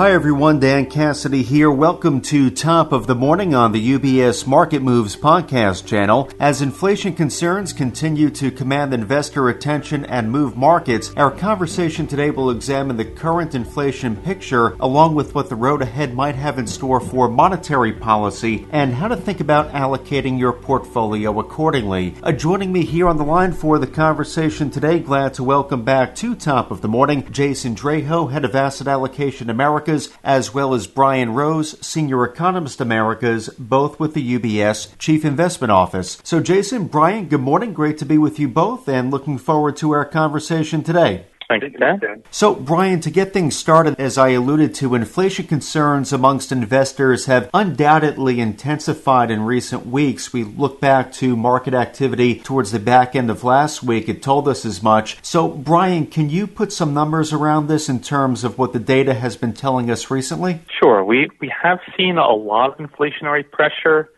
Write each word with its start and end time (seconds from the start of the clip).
Hi 0.00 0.12
everyone, 0.12 0.60
Dan 0.60 0.86
Cassidy 0.86 1.42
here. 1.42 1.70
Welcome 1.70 2.22
to 2.22 2.48
Top 2.48 2.90
of 2.90 3.06
the 3.06 3.14
Morning 3.14 3.54
on 3.54 3.72
the 3.72 3.98
UBS 3.98 4.46
Market 4.46 4.80
Moves 4.80 5.14
podcast 5.14 5.84
channel. 5.84 6.30
As 6.40 6.62
inflation 6.62 7.12
concerns 7.12 7.74
continue 7.74 8.30
to 8.30 8.50
command 8.50 8.94
investor 8.94 9.50
attention 9.50 10.06
and 10.06 10.32
move 10.32 10.56
markets, 10.56 11.12
our 11.18 11.30
conversation 11.30 12.06
today 12.06 12.30
will 12.30 12.48
examine 12.48 12.96
the 12.96 13.04
current 13.04 13.54
inflation 13.54 14.16
picture 14.16 14.74
along 14.80 15.16
with 15.16 15.34
what 15.34 15.50
the 15.50 15.54
road 15.54 15.82
ahead 15.82 16.14
might 16.14 16.34
have 16.34 16.58
in 16.58 16.66
store 16.66 17.00
for 17.00 17.28
monetary 17.28 17.92
policy 17.92 18.66
and 18.70 18.94
how 18.94 19.06
to 19.06 19.16
think 19.18 19.40
about 19.40 19.70
allocating 19.72 20.38
your 20.38 20.54
portfolio 20.54 21.38
accordingly. 21.38 22.14
Uh, 22.22 22.32
joining 22.32 22.72
me 22.72 22.86
here 22.86 23.06
on 23.06 23.18
the 23.18 23.22
line 23.22 23.52
for 23.52 23.78
the 23.78 23.86
conversation 23.86 24.70
today, 24.70 24.98
glad 24.98 25.34
to 25.34 25.44
welcome 25.44 25.84
back 25.84 26.14
to 26.14 26.34
Top 26.34 26.70
of 26.70 26.80
the 26.80 26.88
Morning, 26.88 27.30
Jason 27.30 27.74
Draho, 27.74 28.32
Head 28.32 28.46
of 28.46 28.56
Asset 28.56 28.88
Allocation 28.88 29.50
America 29.50 29.89
Americas, 29.90 30.16
as 30.22 30.54
well 30.54 30.72
as 30.72 30.86
Brian 30.86 31.34
Rose, 31.34 31.74
Senior 31.84 32.24
Economist 32.24 32.80
Americas, 32.80 33.48
both 33.58 33.98
with 33.98 34.14
the 34.14 34.38
UBS 34.38 34.96
Chief 34.98 35.24
Investment 35.24 35.72
Office. 35.72 36.18
So, 36.22 36.40
Jason, 36.40 36.86
Brian, 36.86 37.26
good 37.26 37.40
morning. 37.40 37.72
Great 37.72 37.98
to 37.98 38.06
be 38.06 38.16
with 38.16 38.38
you 38.38 38.48
both 38.48 38.88
and 38.88 39.10
looking 39.10 39.36
forward 39.36 39.76
to 39.78 39.90
our 39.90 40.04
conversation 40.04 40.84
today. 40.84 41.26
Thank 41.50 41.64
you, 41.64 41.70
Dan. 41.70 42.22
So, 42.30 42.54
Brian, 42.54 43.00
to 43.00 43.10
get 43.10 43.32
things 43.32 43.56
started, 43.56 43.98
as 43.98 44.16
I 44.16 44.28
alluded 44.28 44.72
to, 44.76 44.94
inflation 44.94 45.48
concerns 45.48 46.12
amongst 46.12 46.52
investors 46.52 47.26
have 47.26 47.50
undoubtedly 47.52 48.38
intensified 48.38 49.32
in 49.32 49.42
recent 49.42 49.84
weeks. 49.84 50.32
We 50.32 50.44
look 50.44 50.80
back 50.80 51.12
to 51.14 51.34
market 51.34 51.74
activity 51.74 52.36
towards 52.38 52.70
the 52.70 52.78
back 52.78 53.16
end 53.16 53.30
of 53.30 53.42
last 53.42 53.82
week. 53.82 54.08
It 54.08 54.22
told 54.22 54.46
us 54.46 54.64
as 54.64 54.80
much. 54.80 55.18
So, 55.24 55.48
Brian, 55.48 56.06
can 56.06 56.30
you 56.30 56.46
put 56.46 56.72
some 56.72 56.94
numbers 56.94 57.32
around 57.32 57.66
this 57.66 57.88
in 57.88 57.98
terms 57.98 58.44
of 58.44 58.56
what 58.56 58.72
the 58.72 58.78
data 58.78 59.14
has 59.14 59.36
been 59.36 59.52
telling 59.52 59.90
us 59.90 60.08
recently? 60.08 60.60
Sure. 60.78 61.02
We, 61.02 61.30
we 61.40 61.52
have 61.64 61.80
seen 61.96 62.16
a 62.16 62.30
lot 62.30 62.78
of 62.78 62.88
inflationary 62.88 63.42
pressure 63.50 64.08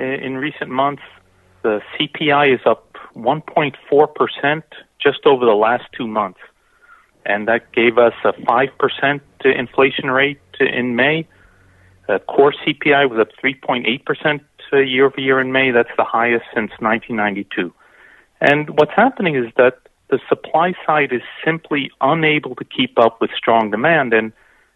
in, 0.00 0.06
in 0.06 0.36
recent 0.36 0.68
months. 0.68 1.02
The 1.62 1.80
CPI 1.94 2.52
is 2.52 2.60
up 2.66 2.96
1.4% 3.14 4.62
just 5.00 5.26
over 5.26 5.44
the 5.44 5.52
last 5.52 5.84
two 5.96 6.08
months 6.08 6.40
and 7.24 7.48
that 7.48 7.72
gave 7.72 7.98
us 7.98 8.14
a 8.24 8.32
5% 8.32 9.20
inflation 9.44 10.10
rate 10.10 10.40
in 10.60 10.96
May. 10.96 11.26
Uh, 12.08 12.18
core 12.20 12.52
CPI 12.52 13.08
was 13.08 13.18
up 13.20 13.28
3.8% 13.42 14.40
year 14.72 15.06
over 15.06 15.20
year 15.20 15.40
in 15.40 15.52
May. 15.52 15.70
That's 15.70 15.90
the 15.96 16.04
highest 16.04 16.44
since 16.54 16.70
1992. 16.78 17.72
And 18.40 18.70
what's 18.78 18.92
happening 18.96 19.36
is 19.36 19.52
that 19.56 19.78
the 20.08 20.18
supply 20.28 20.74
side 20.86 21.12
is 21.12 21.22
simply 21.44 21.90
unable 22.00 22.54
to 22.56 22.64
keep 22.64 22.98
up 22.98 23.20
with 23.20 23.30
strong 23.36 23.70
demand, 23.70 24.12
and 24.12 24.32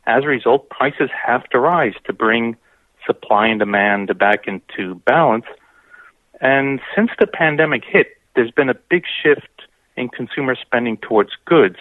as 0.07 0.25
a 0.25 0.29
result, 0.29 0.71
prices 0.71 1.11
have 1.27 1.45
to 1.51 1.59
rise 1.59 1.95
to 2.05 2.13
bring 2.13 2.57
supply 3.05 3.47
and 3.47 3.59
demand 3.59 4.17
back 4.19 4.47
into 4.47 4.95
balance. 5.07 5.45
And 6.41 6.81
since 6.95 7.11
the 7.19 7.27
pandemic 7.27 7.83
hit, 7.85 8.17
there's 8.35 8.51
been 8.51 8.69
a 8.69 8.75
big 8.75 9.05
shift 9.23 9.63
in 9.97 10.09
consumer 10.09 10.55
spending 10.55 10.97
towards 10.99 11.31
goods. 11.45 11.77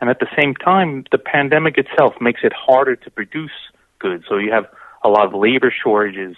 And 0.00 0.10
at 0.10 0.18
the 0.20 0.26
same 0.38 0.54
time, 0.54 1.04
the 1.10 1.18
pandemic 1.18 1.78
itself 1.78 2.14
makes 2.20 2.40
it 2.42 2.52
harder 2.52 2.96
to 2.96 3.10
produce 3.10 3.52
goods. 3.98 4.24
So 4.28 4.36
you 4.36 4.52
have 4.52 4.66
a 5.02 5.08
lot 5.08 5.26
of 5.26 5.34
labor 5.34 5.72
shortages 5.72 6.36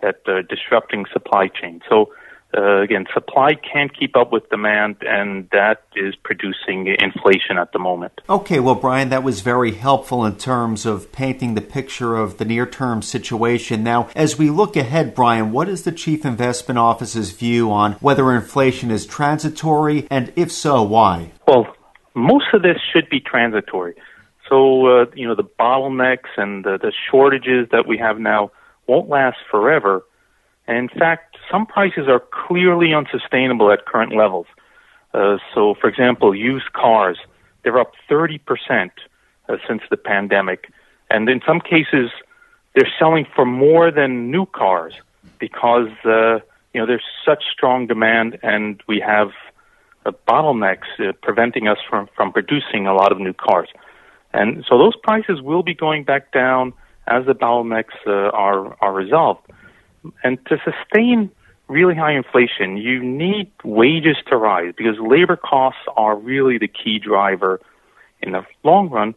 that 0.00 0.20
are 0.26 0.42
disrupting 0.42 1.06
supply 1.12 1.48
chain. 1.48 1.80
So 1.88 2.12
uh, 2.56 2.80
again, 2.80 3.04
supply 3.12 3.54
can't 3.54 3.96
keep 3.96 4.16
up 4.16 4.32
with 4.32 4.48
demand, 4.48 4.96
and 5.02 5.48
that 5.52 5.82
is 5.94 6.14
producing 6.16 6.86
inflation 6.98 7.58
at 7.58 7.72
the 7.72 7.78
moment. 7.78 8.20
Okay, 8.28 8.58
well, 8.58 8.74
Brian, 8.74 9.10
that 9.10 9.22
was 9.22 9.42
very 9.42 9.72
helpful 9.72 10.24
in 10.24 10.36
terms 10.36 10.86
of 10.86 11.12
painting 11.12 11.54
the 11.54 11.60
picture 11.60 12.16
of 12.16 12.38
the 12.38 12.46
near 12.46 12.64
term 12.64 13.02
situation. 13.02 13.82
Now, 13.82 14.08
as 14.14 14.38
we 14.38 14.48
look 14.48 14.76
ahead, 14.76 15.14
Brian, 15.14 15.52
what 15.52 15.68
is 15.68 15.82
the 15.82 15.92
Chief 15.92 16.24
Investment 16.24 16.78
Office's 16.78 17.32
view 17.32 17.70
on 17.70 17.92
whether 17.94 18.32
inflation 18.32 18.90
is 18.90 19.04
transitory, 19.04 20.06
and 20.10 20.32
if 20.34 20.50
so, 20.50 20.82
why? 20.82 21.32
Well, 21.46 21.66
most 22.18 22.46
of 22.52 22.62
this 22.62 22.78
should 22.92 23.08
be 23.08 23.20
transitory. 23.20 23.94
So, 24.48 24.86
uh, 24.86 25.06
you 25.14 25.26
know, 25.26 25.34
the 25.34 25.44
bottlenecks 25.44 26.36
and 26.36 26.64
the, 26.64 26.78
the 26.80 26.92
shortages 27.10 27.68
that 27.70 27.86
we 27.86 27.98
have 27.98 28.18
now 28.18 28.50
won't 28.86 29.08
last 29.08 29.38
forever. 29.50 30.04
And 30.66 30.76
in 30.76 30.88
fact, 30.88 31.36
some 31.50 31.66
prices 31.66 32.08
are 32.08 32.22
clearly 32.46 32.94
unsustainable 32.94 33.70
at 33.70 33.86
current 33.86 34.14
levels. 34.14 34.46
Uh, 35.12 35.38
so, 35.54 35.74
for 35.80 35.88
example, 35.88 36.34
used 36.34 36.72
cars, 36.72 37.18
they're 37.62 37.78
up 37.78 37.92
30% 38.10 38.40
uh, 39.48 39.56
since 39.66 39.82
the 39.90 39.96
pandemic. 39.96 40.70
And 41.10 41.28
in 41.28 41.40
some 41.46 41.60
cases, 41.60 42.10
they're 42.74 42.92
selling 42.98 43.26
for 43.34 43.44
more 43.44 43.90
than 43.90 44.30
new 44.30 44.46
cars 44.46 44.94
because, 45.38 45.88
uh, 46.04 46.40
you 46.72 46.80
know, 46.80 46.86
there's 46.86 47.04
such 47.24 47.44
strong 47.52 47.86
demand 47.86 48.38
and 48.42 48.82
we 48.86 49.00
have 49.00 49.30
bottlenecks 50.12 50.88
uh, 50.98 51.12
preventing 51.22 51.68
us 51.68 51.78
from, 51.88 52.08
from 52.14 52.32
producing 52.32 52.86
a 52.86 52.94
lot 52.94 53.12
of 53.12 53.18
new 53.18 53.32
cars. 53.32 53.68
And 54.32 54.64
so 54.68 54.78
those 54.78 54.96
prices 54.96 55.40
will 55.40 55.62
be 55.62 55.74
going 55.74 56.04
back 56.04 56.32
down 56.32 56.72
as 57.06 57.26
the 57.26 57.34
bottlenecks 57.34 57.96
uh, 58.06 58.30
are, 58.30 58.76
are 58.82 58.92
resolved. 58.92 59.40
And 60.22 60.38
to 60.46 60.58
sustain 60.64 61.30
really 61.68 61.94
high 61.94 62.12
inflation, 62.12 62.76
you 62.76 63.02
need 63.02 63.50
wages 63.64 64.16
to 64.28 64.36
rise 64.36 64.74
because 64.76 64.98
labor 64.98 65.36
costs 65.36 65.80
are 65.96 66.16
really 66.16 66.58
the 66.58 66.68
key 66.68 66.98
driver 66.98 67.60
in 68.20 68.32
the 68.32 68.44
long 68.64 68.88
run. 68.90 69.14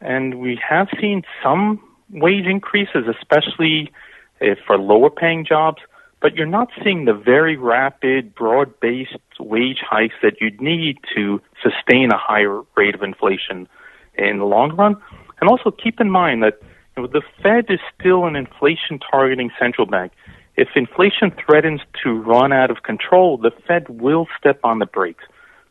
And 0.00 0.40
we 0.40 0.58
have 0.66 0.88
seen 1.00 1.22
some 1.42 1.82
wage 2.10 2.46
increases, 2.46 3.04
especially 3.08 3.92
uh, 4.40 4.54
for 4.66 4.78
lower 4.78 5.10
paying 5.10 5.44
jobs 5.44 5.82
but 6.20 6.34
you're 6.34 6.46
not 6.46 6.68
seeing 6.82 7.06
the 7.06 7.14
very 7.14 7.56
rapid, 7.56 8.34
broad 8.34 8.78
based 8.80 9.16
wage 9.38 9.80
hikes 9.88 10.14
that 10.22 10.34
you'd 10.40 10.60
need 10.60 10.98
to 11.14 11.40
sustain 11.62 12.10
a 12.12 12.18
higher 12.18 12.62
rate 12.76 12.94
of 12.94 13.02
inflation 13.02 13.66
in 14.14 14.38
the 14.38 14.44
long 14.44 14.74
run. 14.76 14.96
And 15.40 15.48
also 15.48 15.70
keep 15.70 16.00
in 16.00 16.10
mind 16.10 16.42
that 16.42 16.60
you 16.96 17.02
know, 17.02 17.08
the 17.08 17.22
Fed 17.42 17.66
is 17.68 17.80
still 17.98 18.26
an 18.26 18.36
inflation 18.36 18.98
targeting 18.98 19.50
central 19.58 19.86
bank. 19.86 20.12
If 20.56 20.68
inflation 20.74 21.32
threatens 21.44 21.80
to 22.02 22.12
run 22.12 22.52
out 22.52 22.70
of 22.70 22.82
control, 22.82 23.38
the 23.38 23.50
Fed 23.66 23.88
will 23.88 24.26
step 24.38 24.60
on 24.62 24.78
the 24.78 24.86
brakes. 24.86 25.24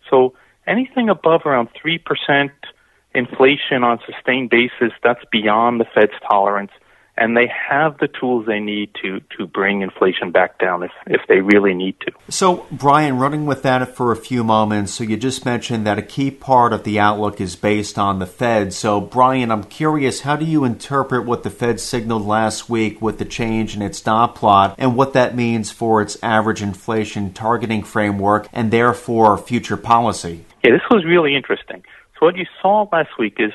So 0.09 0.33
anything 0.65 1.09
above 1.09 1.41
around 1.45 1.69
3% 1.73 2.49
inflation 3.13 3.83
on 3.83 3.99
a 3.99 4.11
sustained 4.11 4.49
basis, 4.49 4.93
that's 5.03 5.23
beyond 5.31 5.79
the 5.79 5.85
Fed's 5.93 6.13
tolerance 6.27 6.71
and 7.19 7.35
they 7.35 7.47
have 7.47 7.97
the 7.97 8.07
tools 8.07 8.46
they 8.46 8.59
need 8.59 8.90
to 9.02 9.19
to 9.38 9.46
bring 9.46 9.81
inflation 9.81 10.31
back 10.31 10.57
down 10.57 10.84
if 10.84 10.91
if 11.07 11.22
they 11.28 11.41
really 11.41 11.74
need 11.74 12.00
to. 12.02 12.12
So, 12.30 12.66
Brian, 12.72 13.18
running 13.18 13.46
with 13.46 13.62
that 13.63 13.96
for 13.96 14.12
a 14.12 14.16
few 14.16 14.44
moments. 14.44 14.94
So, 14.94 15.03
you 15.03 15.18
just 15.18 15.46
mentioned 15.46 15.85
that 15.85 15.97
a 15.97 16.02
key 16.02 16.31
part 16.31 16.74
of 16.74 16.84
the 16.84 17.00
outlook 17.00 17.41
is 17.41 17.56
based 17.56 18.00
on 18.00 18.19
the 18.19 18.25
Fed. 18.25 18.74
So, 18.74 19.02
Brian, 19.02 19.52
I'm 19.52 19.63
curious, 19.63 20.22
how 20.22 20.35
do 20.35 20.46
you 20.46 20.63
interpret 20.63 21.25
what 21.25 21.44
the 21.44 21.50
Fed 21.50 21.80
signaled 21.80 22.25
last 22.25 22.69
week 22.69 23.02
with 23.02 23.19
the 23.19 23.25
change 23.25 23.75
in 23.75 23.81
its 23.81 24.01
dot 24.01 24.36
plot 24.36 24.75
and 24.78 24.96
what 24.96 25.13
that 25.13 25.36
means 25.36 25.72
for 25.72 26.01
its 26.01 26.18
average 26.24 26.62
inflation 26.62 27.34
targeting 27.34 27.84
framework 27.84 28.47
and 28.53 28.72
therefore 28.72 29.38
future 29.38 29.78
policy? 29.78 30.46
Yeah, 30.63 30.72
this 30.72 30.81
was 30.90 31.03
really 31.06 31.36
interesting. 31.36 31.84
So, 32.19 32.25
what 32.25 32.38
you 32.38 32.46
saw 32.62 32.88
last 32.91 33.18
week 33.18 33.36
is 33.40 33.51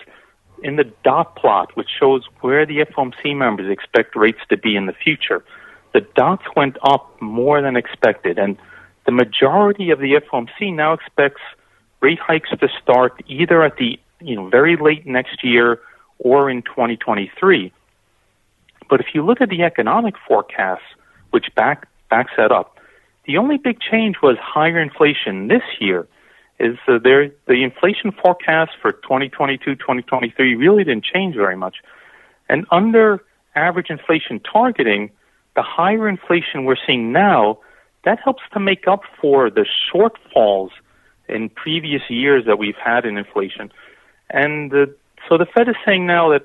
in 0.64 0.76
the 0.76 0.90
dot 1.04 1.36
plot, 1.36 1.76
which 1.76 1.90
shows 2.00 2.24
where 2.40 2.64
the 2.64 2.78
FOMC 2.78 3.36
members 3.36 3.70
expect 3.70 4.16
rates 4.16 4.40
to 4.48 4.56
be 4.56 4.74
in 4.74 4.86
the 4.86 4.94
future, 4.94 5.44
the 5.92 6.00
dots 6.16 6.42
went 6.56 6.78
up 6.82 7.20
more 7.20 7.60
than 7.60 7.76
expected, 7.76 8.38
and 8.38 8.56
the 9.04 9.12
majority 9.12 9.90
of 9.90 10.00
the 10.00 10.14
FOMC 10.14 10.74
now 10.74 10.94
expects 10.94 11.42
rate 12.00 12.18
hikes 12.18 12.48
to 12.50 12.68
start 12.82 13.22
either 13.28 13.62
at 13.62 13.76
the 13.76 13.98
you 14.20 14.34
know 14.34 14.48
very 14.48 14.76
late 14.76 15.06
next 15.06 15.44
year 15.44 15.80
or 16.18 16.50
in 16.50 16.62
2023. 16.62 17.70
But 18.88 19.00
if 19.00 19.06
you 19.14 19.24
look 19.24 19.40
at 19.40 19.50
the 19.50 19.62
economic 19.62 20.14
forecasts, 20.26 20.82
which 21.30 21.54
back 21.54 21.86
backs 22.10 22.32
that 22.38 22.50
up, 22.50 22.78
the 23.26 23.36
only 23.36 23.58
big 23.58 23.80
change 23.80 24.16
was 24.22 24.36
higher 24.40 24.80
inflation 24.80 25.48
this 25.48 25.62
year 25.78 26.08
is 26.64 26.78
uh, 26.88 26.98
there 27.02 27.30
the 27.46 27.62
inflation 27.62 28.10
forecast 28.10 28.72
for 28.80 28.92
2022 28.92 29.74
2023 29.74 30.54
really 30.54 30.84
didn't 30.84 31.04
change 31.04 31.34
very 31.34 31.56
much. 31.56 31.76
And 32.48 32.66
under 32.70 33.22
average 33.54 33.90
inflation 33.90 34.40
targeting 34.40 35.10
the 35.56 35.62
higher 35.62 36.08
inflation 36.08 36.64
we're 36.64 36.82
seeing 36.86 37.12
now 37.12 37.58
that 38.04 38.18
helps 38.22 38.42
to 38.52 38.60
make 38.60 38.88
up 38.88 39.02
for 39.20 39.50
the 39.50 39.66
shortfalls 39.92 40.70
in 41.28 41.48
previous 41.48 42.02
years 42.08 42.44
that 42.46 42.58
we've 42.58 42.76
had 42.76 43.04
in 43.04 43.16
inflation. 43.16 43.72
And 44.30 44.72
uh, 44.74 44.86
so 45.28 45.38
the 45.38 45.46
fed 45.46 45.68
is 45.68 45.76
saying 45.84 46.06
now 46.06 46.30
that 46.30 46.44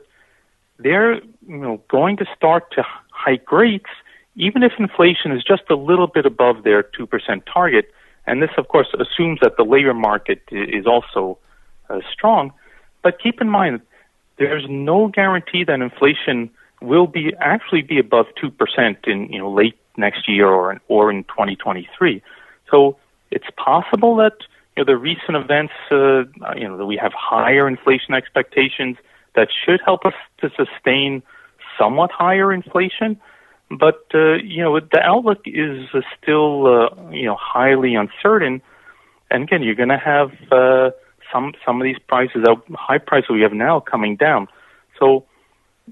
they're 0.78 1.16
you 1.16 1.58
know 1.64 1.82
going 1.90 2.18
to 2.18 2.26
start 2.36 2.72
to 2.74 2.84
hike 3.12 3.52
rates 3.52 3.90
even 4.36 4.64
if 4.64 4.72
inflation 4.80 5.32
is 5.32 5.44
just 5.44 5.64
a 5.70 5.76
little 5.76 6.08
bit 6.08 6.26
above 6.26 6.64
their 6.64 6.82
2% 6.84 7.08
target 7.52 7.92
and 8.30 8.42
this, 8.42 8.52
of 8.58 8.68
course, 8.68 8.88
assumes 8.94 9.40
that 9.42 9.58
the 9.58 9.64
labor 9.64 9.94
market 9.94 10.42
is 10.52 10.86
also 10.86 11.38
uh, 11.90 12.00
strong. 12.14 12.54
But 13.02 13.20
keep 13.22 13.42
in 13.42 13.50
mind, 13.50 13.82
there's 14.38 14.66
no 14.70 15.08
guarantee 15.08 15.64
that 15.66 15.80
inflation 15.82 16.50
will 16.82 17.08
be 17.08 17.34
actually 17.40 17.82
be 17.82 18.00
above 18.00 18.28
two 18.40 18.52
percent 18.52 19.00
in 19.06 19.32
you 19.34 19.40
know 19.40 19.52
late 19.52 19.78
next 19.98 20.30
year 20.30 20.48
or 20.48 20.80
or 20.88 21.12
in 21.12 21.24
2023. 21.26 22.22
So 22.72 22.98
it's 23.32 23.48
possible 23.58 24.16
that 24.18 24.38
you 24.76 24.84
know, 24.84 24.86
the 24.86 24.98
recent 24.98 25.36
events, 25.36 25.74
uh, 25.92 26.24
you 26.56 26.68
know, 26.68 26.78
that 26.78 26.86
we 26.86 26.98
have 26.98 27.12
higher 27.14 27.68
inflation 27.68 28.14
expectations 28.14 28.98
that 29.36 29.50
should 29.66 29.82
help 29.84 30.06
us 30.06 30.14
to 30.42 30.50
sustain 30.56 31.22
somewhat 31.78 32.12
higher 32.12 32.54
inflation. 32.54 33.20
But 33.72 34.06
uh, 34.14 34.36
you 34.36 34.64
know, 34.64 34.80
the 34.80 35.02
outlook 35.02 35.42
is 35.46 35.88
uh, 35.94 36.02
still 36.22 36.68
uh, 36.68 37.12
you 37.12 37.26
know 37.26 37.38
highly 37.40 37.96
uncertain. 37.96 38.62
And 39.32 39.44
again, 39.44 39.62
you're 39.62 39.76
going 39.76 39.90
to 39.90 39.98
have 39.98 40.32
uh, 40.52 40.92
some 41.32 41.54
some 41.66 41.80
of 41.80 41.86
these 41.86 42.00
prices, 42.08 42.44
uh, 42.48 42.56
high 42.74 42.98
prices 42.98 43.30
we 43.30 43.42
have 43.42 43.54
now, 43.54 43.80
coming 43.80 44.16
down. 44.16 44.48
So 45.00 45.26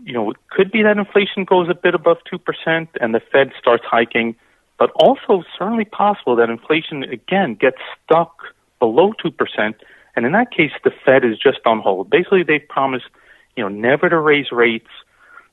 you 0.03 0.13
know, 0.13 0.31
it 0.31 0.37
could 0.49 0.71
be 0.71 0.83
that 0.83 0.97
inflation 0.97 1.45
goes 1.45 1.69
a 1.69 1.75
bit 1.75 1.95
above 1.95 2.17
2% 2.31 2.87
and 2.99 3.15
the 3.15 3.19
Fed 3.31 3.51
starts 3.59 3.83
hiking, 3.85 4.35
but 4.77 4.91
also 4.91 5.43
certainly 5.57 5.85
possible 5.85 6.35
that 6.35 6.49
inflation 6.49 7.03
again 7.03 7.55
gets 7.55 7.77
stuck 8.03 8.37
below 8.79 9.13
2%. 9.23 9.73
And 10.15 10.25
in 10.25 10.31
that 10.33 10.51
case, 10.51 10.71
the 10.83 10.91
Fed 11.05 11.23
is 11.23 11.37
just 11.37 11.59
on 11.65 11.79
hold. 11.79 12.09
Basically, 12.09 12.43
they 12.43 12.59
promised, 12.59 13.05
you 13.55 13.63
know, 13.63 13.69
never 13.69 14.09
to 14.09 14.19
raise 14.19 14.51
rates 14.51 14.89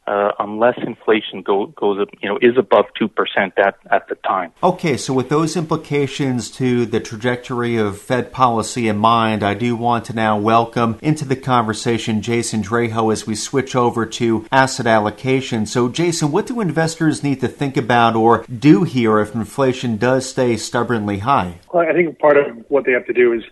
uh, 0.07 0.33
unless 0.39 0.77
inflation 0.87 1.43
go, 1.43 1.67
goes 1.67 1.99
up, 2.01 2.09
you 2.23 2.29
know, 2.29 2.39
is 2.41 2.57
above 2.59 2.87
two 2.99 3.09
percent 3.09 3.55
at 3.57 3.79
at 3.91 4.09
the 4.09 4.15
time. 4.17 4.53
Okay, 4.63 4.97
so 4.97 5.15
with 5.15 5.29
those 5.29 5.57
implications 5.57 6.51
to 6.53 6.85
the 6.87 7.01
trajectory 7.01 7.77
of 7.77 7.99
Fed 7.99 8.33
policy 8.33 8.89
in 8.89 8.99
mind, 8.99 9.43
I 9.43 9.55
do 9.55 9.75
want 9.77 10.05
to 10.07 10.13
now 10.13 10.39
welcome 10.39 10.99
into 11.03 11.25
the 11.25 11.37
conversation 11.37 12.21
Jason 12.21 12.63
Draho 12.63 13.13
as 13.13 13.27
we 13.27 13.35
switch 13.35 13.75
over 13.75 14.05
to 14.07 14.47
asset 14.53 14.87
allocation. 14.87 15.67
So, 15.67 15.89
Jason, 15.89 16.31
what 16.31 16.47
do 16.47 16.61
investors 16.61 17.23
need 17.23 17.41
to 17.41 17.49
think 17.49 17.77
about 17.77 18.15
or 18.15 18.45
do 18.45 18.85
here 18.85 19.19
if 19.21 19.35
inflation 19.35 19.97
does 19.97 20.29
stay 20.29 20.57
stubbornly 20.57 21.19
high? 21.21 21.61
Well, 21.73 21.89
I 21.89 21.93
think 21.93 22.19
part 22.19 22.37
of 22.37 22.65
what 22.69 22.85
they 22.85 22.93
have 22.93 23.07
to 23.07 23.13
do 23.13 23.33
is 23.33 23.43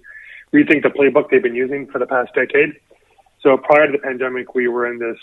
rethink 0.53 0.83
the 0.83 0.91
playbook 0.91 1.31
they've 1.31 1.43
been 1.43 1.55
using 1.55 1.87
for 1.87 1.99
the 1.99 2.07
past 2.07 2.35
decade. 2.35 2.75
So 3.41 3.57
prior 3.57 3.87
to 3.87 3.93
the 3.93 3.99
pandemic, 3.99 4.55
we 4.55 4.69
were 4.69 4.87
in 4.87 4.99
this 4.99 5.19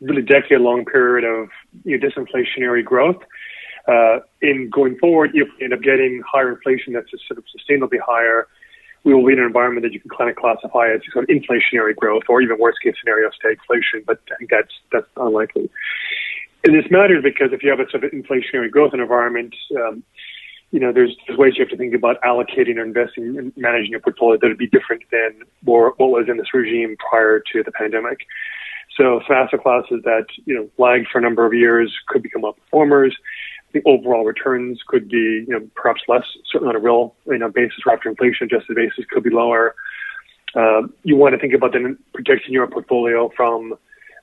really 0.00 0.22
decade 0.22 0.60
long 0.60 0.84
period 0.84 1.24
of 1.24 1.48
you 1.84 1.98
know, 1.98 2.08
disinflationary 2.08 2.84
growth. 2.84 3.22
Uh, 3.88 4.18
in 4.42 4.68
going 4.68 4.96
forward, 4.98 5.30
if 5.34 5.48
we 5.58 5.64
end 5.64 5.72
up 5.72 5.80
getting 5.80 6.22
higher 6.26 6.52
inflation 6.52 6.92
that's 6.92 7.10
just 7.10 7.26
sort 7.28 7.38
of 7.38 7.44
sustainably 7.44 7.98
higher, 8.04 8.48
we 9.04 9.14
will 9.14 9.24
be 9.24 9.32
in 9.32 9.38
an 9.38 9.44
environment 9.44 9.84
that 9.84 9.92
you 9.92 10.00
can 10.00 10.10
kind 10.10 10.28
of 10.28 10.34
classify 10.34 10.90
as 10.92 11.00
sort 11.12 11.22
of 11.22 11.28
inflationary 11.28 11.94
growth, 11.94 12.24
or 12.28 12.42
even 12.42 12.58
worst 12.58 12.78
case 12.82 12.94
scenario, 13.00 13.30
stagflation. 13.30 14.04
But 14.04 14.20
I 14.32 14.36
think 14.36 14.50
that's 14.50 14.74
that's 14.90 15.06
unlikely. 15.16 15.70
And 16.64 16.74
this 16.74 16.90
matters 16.90 17.22
because 17.22 17.52
if 17.52 17.62
you 17.62 17.70
have 17.70 17.78
a 17.78 17.88
sort 17.88 18.02
of 18.02 18.10
inflationary 18.10 18.68
growth 18.68 18.92
environment, 18.92 19.54
um, 19.76 20.02
you 20.72 20.80
know, 20.80 20.92
there's, 20.92 21.16
there's 21.26 21.38
ways 21.38 21.52
you 21.56 21.62
have 21.62 21.70
to 21.70 21.76
think 21.76 21.94
about 21.94 22.20
allocating 22.22 22.76
or 22.76 22.82
investing 22.82 23.38
and 23.38 23.52
managing 23.56 23.92
your 23.92 24.00
portfolio 24.00 24.36
that 24.40 24.48
would 24.48 24.58
be 24.58 24.66
different 24.66 25.04
than 25.12 25.42
more, 25.64 25.94
what 25.96 26.10
was 26.10 26.26
in 26.28 26.38
this 26.38 26.52
regime 26.52 26.96
prior 27.08 27.40
to 27.52 27.62
the 27.62 27.70
pandemic. 27.70 28.26
So 28.96 29.20
asset 29.28 29.62
classes 29.62 30.02
that, 30.04 30.26
you 30.46 30.54
know, 30.54 30.68
lagged 30.78 31.08
for 31.12 31.18
a 31.18 31.20
number 31.20 31.44
of 31.44 31.52
years 31.52 31.94
could 32.08 32.22
become 32.22 32.42
outperformers. 32.42 33.12
The 33.72 33.82
overall 33.84 34.24
returns 34.24 34.80
could 34.86 35.08
be, 35.08 35.44
you 35.46 35.48
know, 35.48 35.68
perhaps 35.74 36.00
less, 36.08 36.24
certainly 36.50 36.70
on 36.70 36.76
a 36.76 36.78
real, 36.78 37.14
you 37.26 37.38
know, 37.38 37.50
basis 37.50 37.80
or 37.84 37.92
after 37.92 38.08
inflation 38.08 38.46
adjusted 38.46 38.74
basis 38.74 39.04
could 39.10 39.22
be 39.22 39.30
lower. 39.30 39.74
Uh, 40.54 40.82
you 41.02 41.16
want 41.16 41.34
to 41.34 41.38
think 41.38 41.52
about 41.52 41.74
then 41.74 41.98
protecting 42.14 42.54
your 42.54 42.66
portfolio 42.66 43.30
from 43.36 43.74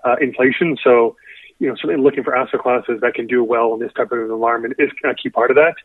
uh, 0.03 0.15
inflation. 0.19 0.75
So, 0.83 1.15
you 1.59 1.67
know, 1.67 1.75
certainly 1.75 2.01
looking 2.01 2.23
for 2.23 2.35
asset 2.35 2.61
classes 2.61 2.99
that 3.01 3.13
can 3.13 3.27
do 3.27 3.43
well 3.43 3.75
in 3.75 3.79
this 3.79 3.93
type 3.93 4.11
of 4.11 4.19
environment 4.19 4.73
is 4.79 4.89
a 5.03 5.13
key 5.13 5.29
part 5.29 5.51
of 5.51 5.55
that. 5.55 5.75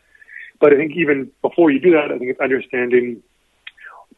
But 0.59 0.73
I 0.73 0.77
think 0.77 0.93
even 0.95 1.29
before 1.43 1.69
you 1.69 1.79
do 1.79 1.91
that, 1.91 2.11
I 2.11 2.17
think 2.17 2.31
it's 2.31 2.39
understanding, 2.39 3.21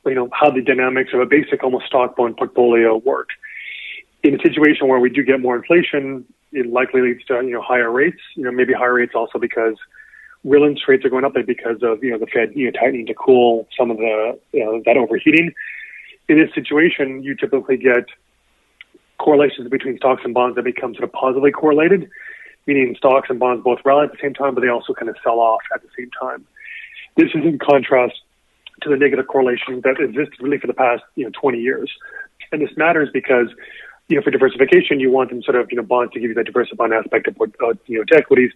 you 0.06 0.16
know, 0.16 0.30
how 0.32 0.50
the 0.50 0.62
dynamics 0.62 1.10
of 1.14 1.20
a 1.20 1.26
basic 1.26 1.62
almost 1.62 1.88
stock 1.88 2.16
bond 2.16 2.38
portfolio 2.38 2.96
work 2.96 3.28
in 4.24 4.36
a 4.36 4.42
situation 4.42 4.88
where 4.88 5.00
we 5.00 5.10
do 5.10 5.24
get 5.24 5.40
more 5.40 5.56
inflation, 5.56 6.26
it 6.52 6.68
likely 6.68 7.02
leads 7.02 7.24
to 7.26 7.36
you 7.36 7.52
know 7.52 7.62
higher 7.62 7.92
rates. 7.92 8.22
You 8.36 8.44
know 8.44 8.52
maybe 8.52 8.74
higher 8.74 8.94
rates 8.94 9.14
also 9.16 9.40
because 9.40 9.76
real 10.44 10.64
interest 10.64 10.88
rates 10.88 11.06
are 11.06 11.10
going 11.10 11.26
up 11.26 11.34
because 11.46 11.78
of 11.82 12.04
you 12.04 12.12
know 12.12 12.18
the 12.18 12.28
Fed 12.28 12.52
you 12.56 12.66
know 12.66 12.80
tightening 12.80 13.06
to 13.08 13.14
cool 13.14 13.68
some 13.78 13.92
of 13.92 13.98
the 13.98 14.40
you 14.52 14.64
know, 14.64 14.82
that 14.86 14.98
overheating. 14.98 15.54
In 16.30 16.40
this 16.40 16.54
situation, 16.54 17.24
you 17.24 17.36
typically 17.36 17.78
get 17.78 18.06
correlations 19.18 19.70
between 19.70 19.98
stocks 19.98 20.22
and 20.24 20.34
bonds 20.34 20.56
that 20.56 20.64
become 20.64 20.94
sort 20.94 21.04
of 21.04 21.12
positively 21.12 21.52
correlated, 21.52 22.10
meaning 22.66 22.96
stocks 22.98 23.30
and 23.30 23.40
bonds 23.40 23.64
both 23.64 23.80
rally 23.86 24.06
at 24.06 24.12
the 24.12 24.18
same 24.22 24.34
time, 24.34 24.56
but 24.56 24.62
they 24.62 24.70
also 24.70 24.94
kind 24.94 25.10
of 25.10 25.16
sell 25.24 25.40
off 25.40 25.62
at 25.74 25.82
the 25.82 25.90
same 25.98 26.10
time. 26.20 26.46
This 27.18 27.30
is 27.36 27.44
in 27.44 27.60
contrast 27.60 28.16
to 28.82 28.90
the 28.90 28.96
negative 28.96 29.28
correlation 29.28 29.82
that 29.84 30.00
exists 30.00 30.36
really 30.40 30.58
for 30.58 30.68
the 30.68 30.74
past 30.74 31.04
you 31.16 31.26
know 31.26 31.32
20 31.40 31.60
years. 31.60 31.92
And 32.52 32.62
this 32.62 32.76
matters 32.76 33.10
because 33.14 33.48
you 34.12 34.18
know, 34.18 34.24
for 34.24 34.32
diversification, 34.32 35.00
you 35.00 35.10
want 35.10 35.30
them 35.30 35.42
sort 35.42 35.56
of, 35.56 35.72
you 35.72 35.78
know, 35.78 35.84
bonds 35.84 36.14
to 36.14 36.20
give 36.20 36.30
you 36.30 36.36
that 36.36 36.46
diversified 36.46 36.92
aspect 36.92 37.28
of, 37.28 37.36
uh, 37.42 37.74
you 37.88 37.98
know, 37.98 38.04
to 38.04 38.18
equities. 38.18 38.52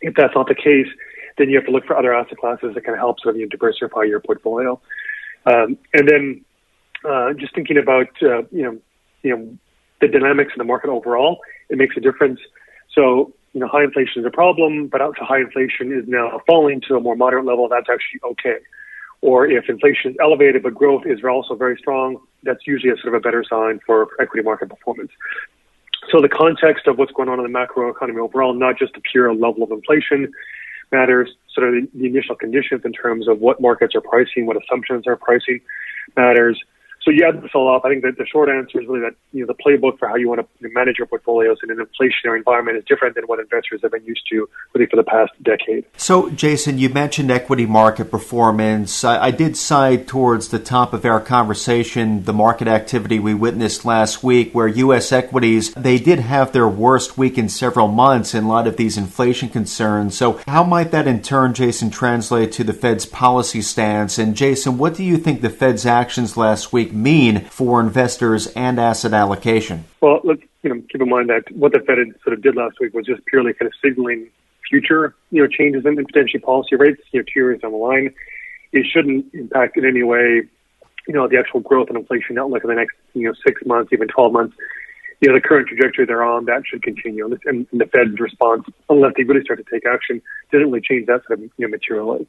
If 0.00 0.14
that's 0.14 0.34
not 0.34 0.48
the 0.48 0.54
case, 0.54 0.88
then 1.36 1.50
you 1.50 1.56
have 1.56 1.66
to 1.66 1.70
look 1.70 1.84
for 1.84 1.96
other 1.96 2.14
asset 2.14 2.38
classes 2.38 2.74
that 2.74 2.82
can 2.82 2.96
help 2.96 3.20
sort 3.20 3.34
of 3.34 3.40
you 3.40 3.46
know, 3.46 3.50
diversify 3.50 4.04
your 4.04 4.20
portfolio. 4.20 4.80
Um, 5.44 5.76
and 5.92 6.08
then 6.08 6.44
uh, 7.08 7.34
just 7.34 7.54
thinking 7.54 7.76
about, 7.76 8.08
uh, 8.22 8.42
you 8.50 8.62
know, 8.62 8.78
you 9.22 9.36
know, 9.36 9.58
the 10.00 10.08
dynamics 10.08 10.52
in 10.56 10.58
the 10.58 10.64
market 10.64 10.88
overall, 10.88 11.40
it 11.68 11.76
makes 11.76 11.96
a 11.96 12.00
difference. 12.00 12.40
So, 12.94 13.34
you 13.52 13.60
know, 13.60 13.68
high 13.68 13.84
inflation 13.84 14.22
is 14.22 14.26
a 14.26 14.30
problem, 14.30 14.88
but 14.88 15.02
out 15.02 15.16
to 15.18 15.24
high 15.24 15.40
inflation 15.40 15.92
is 15.92 16.04
now 16.08 16.40
falling 16.46 16.80
to 16.88 16.96
a 16.96 17.00
more 17.00 17.14
moderate 17.14 17.44
level. 17.44 17.68
That's 17.68 17.88
actually 17.90 18.20
okay 18.32 18.56
or 19.22 19.46
if 19.46 19.68
inflation 19.68 20.10
is 20.10 20.16
elevated 20.20 20.62
but 20.62 20.74
growth 20.74 21.04
is 21.06 21.20
also 21.24 21.54
very 21.54 21.76
strong, 21.78 22.18
that's 22.42 22.66
usually 22.66 22.92
a 22.92 22.96
sort 22.96 23.14
of 23.14 23.14
a 23.14 23.20
better 23.20 23.42
sign 23.48 23.80
for 23.86 24.08
equity 24.20 24.42
market 24.42 24.68
performance. 24.68 25.10
So 26.10 26.20
the 26.20 26.28
context 26.28 26.86
of 26.86 26.98
what's 26.98 27.12
going 27.12 27.28
on 27.28 27.38
in 27.38 27.44
the 27.44 27.48
macro 27.48 27.88
economy 27.88 28.18
overall, 28.18 28.52
not 28.52 28.76
just 28.76 28.94
the 28.94 29.00
pure 29.00 29.32
level 29.32 29.62
of 29.62 29.70
inflation, 29.70 30.32
matters. 30.92 31.30
Sort 31.54 31.68
of 31.68 31.74
the, 31.74 31.88
the 31.98 32.06
initial 32.06 32.36
conditions 32.36 32.82
in 32.84 32.92
terms 32.92 33.26
of 33.28 33.40
what 33.40 33.60
markets 33.60 33.94
are 33.94 34.00
pricing, 34.00 34.46
what 34.46 34.56
assumptions 34.62 35.06
are 35.06 35.16
pricing, 35.16 35.60
matters. 36.16 36.60
So 37.04 37.10
you 37.10 37.26
add 37.26 37.42
this 37.42 37.50
all 37.54 37.74
up. 37.74 37.84
I 37.84 37.88
think 37.88 38.02
that 38.02 38.16
the 38.16 38.26
short 38.26 38.48
answer 38.48 38.80
is 38.80 38.86
really 38.86 39.00
that 39.00 39.14
you 39.32 39.40
know 39.40 39.46
the 39.46 39.54
playbook 39.54 39.98
for 39.98 40.06
how 40.08 40.14
you 40.14 40.28
want 40.28 40.40
to 40.40 40.68
manage 40.70 40.98
your 40.98 41.06
portfolios 41.06 41.58
in 41.64 41.70
an 41.70 41.78
inflationary 41.78 42.38
environment 42.38 42.76
is 42.78 42.84
different 42.84 43.16
than 43.16 43.24
what 43.24 43.40
investors 43.40 43.80
have 43.82 43.90
been 43.90 44.04
used 44.04 44.22
to 44.30 44.48
really 44.72 44.86
for 44.86 44.96
the 44.96 45.02
past 45.02 45.32
decade. 45.42 45.84
So, 45.96 46.30
Jason, 46.30 46.78
you 46.78 46.88
mentioned 46.88 47.30
equity 47.30 47.66
market 47.66 48.10
performance. 48.10 49.02
I, 49.02 49.26
I 49.26 49.30
did 49.32 49.56
side 49.56 50.06
towards 50.06 50.48
the 50.48 50.60
top 50.60 50.92
of 50.92 51.04
our 51.04 51.20
conversation 51.20 52.24
the 52.24 52.32
market 52.32 52.68
activity 52.68 53.18
we 53.18 53.34
witnessed 53.34 53.84
last 53.84 54.22
week, 54.22 54.52
where 54.52 54.68
U.S. 54.68 55.10
equities 55.10 55.74
they 55.74 55.98
did 55.98 56.20
have 56.20 56.52
their 56.52 56.68
worst 56.68 57.18
week 57.18 57.36
in 57.36 57.48
several 57.48 57.88
months 57.88 58.32
in 58.32 58.46
light 58.46 58.68
of 58.68 58.76
these 58.76 58.96
inflation 58.96 59.48
concerns. 59.48 60.16
So, 60.16 60.40
how 60.46 60.62
might 60.62 60.92
that 60.92 61.08
in 61.08 61.20
turn, 61.20 61.52
Jason, 61.54 61.90
translate 61.90 62.52
to 62.52 62.64
the 62.64 62.72
Fed's 62.72 63.06
policy 63.06 63.60
stance? 63.60 64.18
And 64.18 64.36
Jason, 64.36 64.78
what 64.78 64.94
do 64.94 65.02
you 65.02 65.16
think 65.16 65.40
the 65.40 65.50
Fed's 65.50 65.84
actions 65.84 66.36
last 66.36 66.72
week 66.72 66.91
mean 66.92 67.44
for 67.46 67.80
investors 67.80 68.46
and 68.48 68.78
asset 68.78 69.12
allocation? 69.12 69.84
Well, 70.00 70.20
let's 70.24 70.42
you 70.62 70.70
know 70.70 70.82
keep 70.90 71.00
in 71.00 71.08
mind 71.08 71.30
that 71.30 71.44
what 71.52 71.72
the 71.72 71.80
Fed 71.80 71.98
sort 72.22 72.34
of 72.34 72.42
did 72.42 72.56
last 72.56 72.78
week 72.80 72.94
was 72.94 73.06
just 73.06 73.24
purely 73.26 73.52
kind 73.52 73.66
of 73.66 73.72
signaling 73.82 74.28
future 74.68 75.14
you 75.30 75.42
know 75.42 75.48
changes 75.48 75.84
in 75.84 75.96
potentially 75.96 76.40
policy 76.40 76.76
rates. 76.76 77.02
You 77.12 77.20
know, 77.20 77.24
two 77.24 77.40
years 77.40 77.60
down 77.60 77.72
the 77.72 77.78
line, 77.78 78.14
it 78.72 78.86
shouldn't 78.90 79.32
impact 79.34 79.76
in 79.76 79.84
any 79.84 80.02
way 80.02 80.42
you 81.06 81.14
know 81.14 81.28
the 81.28 81.38
actual 81.38 81.60
growth 81.60 81.88
and 81.88 81.96
inflation 81.96 82.38
outlook 82.38 82.64
in 82.64 82.70
the 82.70 82.76
next 82.76 82.96
you 83.14 83.28
know 83.28 83.34
six 83.46 83.62
months, 83.66 83.92
even 83.92 84.08
twelve 84.08 84.32
months. 84.32 84.56
You 85.20 85.28
know, 85.28 85.34
the 85.34 85.40
current 85.40 85.68
trajectory 85.68 86.04
they're 86.04 86.24
on, 86.24 86.46
that 86.46 86.64
should 86.66 86.82
continue. 86.82 87.24
And, 87.44 87.68
the 87.72 87.86
Fed's 87.86 88.18
response, 88.18 88.64
unless 88.88 89.12
they 89.16 89.22
really 89.22 89.44
start 89.44 89.64
to 89.64 89.72
take 89.72 89.86
action, 89.86 90.20
doesn't 90.50 90.66
really 90.66 90.80
change 90.80 91.06
that 91.06 91.22
sort 91.28 91.38
of 91.38 91.44
you 91.44 91.50
know, 91.58 91.68
materially. 91.68 92.26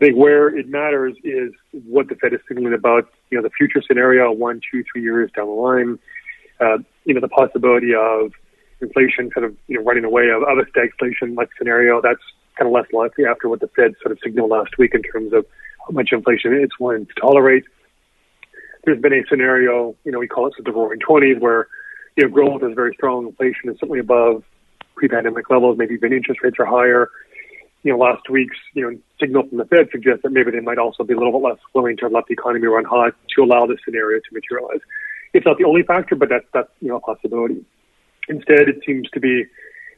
I 0.00 0.06
think 0.06 0.16
where 0.16 0.48
it 0.48 0.68
matters 0.68 1.14
is 1.22 1.52
what 1.84 2.08
the 2.08 2.14
Fed 2.16 2.32
is 2.32 2.40
signaling 2.48 2.74
about, 2.74 3.08
you 3.30 3.38
know, 3.38 3.42
the 3.42 3.50
future 3.50 3.82
scenario 3.86 4.32
one, 4.32 4.60
two, 4.70 4.82
three 4.90 5.02
years 5.02 5.30
down 5.36 5.46
the 5.46 5.52
line. 5.52 5.98
Uh, 6.60 6.78
you 7.04 7.14
know, 7.14 7.20
the 7.20 7.28
possibility 7.28 7.94
of 7.94 8.32
inflation 8.80 9.30
kind 9.30 9.44
of, 9.44 9.56
you 9.68 9.76
know, 9.76 9.84
running 9.84 10.04
away 10.04 10.28
of, 10.30 10.42
of 10.42 10.58
a 10.58 10.64
stagflation 10.70 11.36
like 11.36 11.50
scenario. 11.58 12.00
That's 12.00 12.22
kind 12.56 12.68
of 12.68 12.72
less 12.72 12.86
likely 12.92 13.24
after 13.26 13.48
what 13.48 13.60
the 13.60 13.68
Fed 13.68 13.94
sort 14.00 14.12
of 14.12 14.18
signaled 14.22 14.50
last 14.50 14.78
week 14.78 14.94
in 14.94 15.02
terms 15.02 15.32
of 15.32 15.46
how 15.86 15.92
much 15.92 16.10
inflation 16.12 16.52
it's 16.54 16.78
willing 16.78 17.06
to 17.06 17.14
tolerate. 17.20 17.64
There's 18.84 19.00
been 19.00 19.12
a 19.12 19.22
scenario, 19.28 19.94
you 20.04 20.12
know, 20.12 20.18
we 20.18 20.26
call 20.26 20.48
it 20.48 20.54
sort 20.54 20.60
of 20.60 20.64
the 20.66 20.72
roaring 20.72 21.00
20s 21.00 21.40
where, 21.40 21.68
you 22.16 22.24
know, 22.24 22.30
growth 22.30 22.62
is 22.62 22.74
very 22.74 22.94
strong, 22.94 23.28
inflation 23.28 23.70
is 23.70 23.76
certainly 23.78 24.00
above 24.00 24.42
pre-pandemic 24.96 25.48
levels, 25.50 25.78
maybe 25.78 25.94
even 25.94 26.12
interest 26.12 26.40
rates 26.42 26.56
are 26.58 26.66
higher 26.66 27.08
you 27.82 27.92
know, 27.92 27.98
last 27.98 28.28
week's, 28.30 28.56
you 28.74 28.82
know, 28.82 28.98
signal 29.20 29.48
from 29.48 29.58
the 29.58 29.64
Fed 29.64 29.88
suggests 29.90 30.22
that 30.22 30.30
maybe 30.30 30.50
they 30.50 30.60
might 30.60 30.78
also 30.78 31.02
be 31.02 31.14
a 31.14 31.16
little 31.16 31.32
bit 31.32 31.48
less 31.48 31.58
willing 31.74 31.96
to 31.98 32.08
let 32.08 32.26
the 32.26 32.34
economy 32.34 32.66
run 32.66 32.84
hot 32.84 33.14
to 33.34 33.42
allow 33.42 33.66
this 33.66 33.78
scenario 33.84 34.18
to 34.20 34.28
materialize. 34.32 34.80
it's 35.34 35.46
not 35.46 35.58
the 35.58 35.64
only 35.64 35.82
factor, 35.82 36.14
but 36.14 36.28
that's 36.28 36.46
that's 36.52 36.70
you 36.80 36.88
know 36.88 36.96
a 36.96 37.00
possibility. 37.00 37.64
Instead, 38.28 38.68
it 38.68 38.82
seems 38.86 39.08
to 39.10 39.20
be 39.20 39.44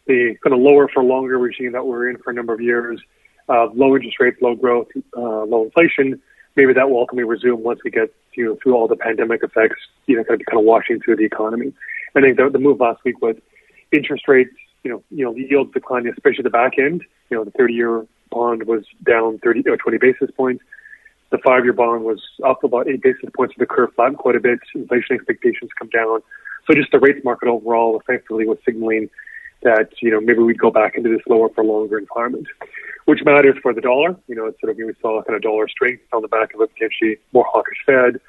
the 0.07 0.37
kind 0.43 0.55
of 0.55 0.61
lower 0.61 0.89
for 0.89 1.03
longer 1.03 1.39
regime 1.39 1.73
that 1.73 1.87
we're 1.87 2.09
in 2.09 2.17
for 2.19 2.31
a 2.31 2.35
number 2.35 2.55
of 2.55 2.61
years, 2.61 3.01
uh, 3.49 3.67
low 3.75 3.95
interest 3.95 4.17
rates, 4.21 4.37
low 4.41 4.55
growth, 4.55 4.89
uh, 5.17 5.45
low 5.45 5.65
inflation. 5.65 6.21
Maybe 6.57 6.73
that 6.73 6.89
will 6.89 6.99
ultimately 6.99 7.25
resume 7.25 7.63
once 7.63 7.81
we 7.85 7.91
get 7.91 8.15
you 8.35 8.47
know 8.47 8.59
through 8.63 8.75
all 8.75 8.89
the 8.89 8.97
pandemic 8.97 9.43
effects, 9.43 9.81
you 10.07 10.17
know, 10.17 10.25
kind 10.25 10.41
of, 10.41 10.47
kind 10.47 10.59
of 10.59 10.65
washing 10.65 11.01
through 11.01 11.17
the 11.17 11.25
economy. 11.25 11.73
I 12.17 12.21
think 12.21 12.37
the, 12.37 12.49
the 12.49 12.59
move 12.59 12.81
last 12.81 13.03
week 13.05 13.21
was 13.21 13.37
interest 13.93 14.29
rates, 14.29 14.55
you 14.85 14.91
know, 14.91 15.03
you 15.11 15.25
know, 15.25 15.33
the 15.33 15.47
yields 15.49 15.73
declining, 15.73 16.13
especially 16.13 16.43
the 16.43 16.51
back 16.51 16.79
end. 16.79 17.03
You 17.31 17.39
know, 17.39 17.45
the 17.45 17.51
30-year 17.53 18.07
bond 18.31 18.67
was 18.67 18.85
down 19.05 19.39
30 19.39 19.69
or 19.69 19.77
20 19.77 19.99
basis 19.99 20.31
points. 20.37 20.63
The 21.31 21.39
five-year 21.39 21.73
bond 21.73 22.05
was 22.05 22.21
up 22.45 22.63
about 22.63 22.87
eight 22.87 23.03
basis 23.03 23.31
points. 23.35 23.55
The 23.59 23.67
curve 23.67 23.91
flattened 23.97 24.19
quite 24.19 24.37
a 24.37 24.41
bit. 24.41 24.61
Inflation 24.75 25.17
expectations 25.17 25.71
come 25.77 25.89
down. 25.89 26.21
So 26.67 26.75
just 26.75 26.93
the 26.93 27.01
rates 27.01 27.25
market 27.25 27.49
overall 27.49 27.99
effectively 27.99 28.47
was 28.47 28.59
signaling 28.65 29.11
that, 29.63 29.89
you 30.01 30.11
know, 30.11 30.21
maybe 30.21 30.41
we'd 30.41 30.59
go 30.59 30.71
back 30.71 30.95
into 30.97 31.09
this 31.09 31.23
lower 31.27 31.49
for 31.49 31.65
longer 31.65 31.99
environment, 31.99 32.47
which 33.07 33.21
matters 33.25 33.57
for 33.63 33.73
the 33.73 33.81
dollar. 33.81 34.15
You 34.29 34.35
know, 34.35 34.47
it's 34.47 34.61
sort 34.61 34.71
of, 34.71 34.77
we 34.77 34.93
saw 35.01 35.23
kind 35.23 35.35
of 35.35 35.43
dollar 35.43 35.67
strength 35.69 36.03
on 36.13 36.21
the 36.21 36.29
back 36.29 36.55
of 36.55 36.61
a 36.61 36.67
potentially 36.67 37.19
more 37.33 37.47
hawkish 37.49 37.79
Fed. 37.87 38.21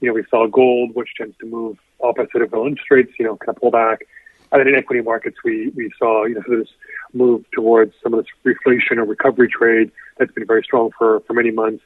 You 0.00 0.08
know, 0.08 0.14
we 0.14 0.24
saw 0.30 0.46
gold, 0.46 0.94
which 0.94 1.10
tends 1.16 1.36
to 1.38 1.46
move 1.46 1.78
opposite 2.00 2.42
of 2.42 2.54
interest 2.54 2.90
rates, 2.90 3.12
you 3.18 3.24
know, 3.24 3.36
kind 3.36 3.56
of 3.56 3.56
pull 3.56 3.70
back. 3.70 4.06
And 4.52 4.60
then 4.60 4.68
in 4.68 4.74
equity 4.74 5.02
markets, 5.02 5.36
we, 5.44 5.72
we 5.74 5.90
saw, 5.98 6.24
you 6.24 6.34
know, 6.36 6.42
this 6.48 6.68
move 7.12 7.44
towards 7.52 7.94
some 8.02 8.14
of 8.14 8.24
this 8.24 8.32
reflation 8.44 8.98
or 8.98 9.04
recovery 9.04 9.48
trade 9.48 9.90
that's 10.18 10.32
been 10.32 10.46
very 10.46 10.62
strong 10.62 10.90
for, 10.96 11.20
for 11.26 11.32
many 11.34 11.50
months. 11.50 11.82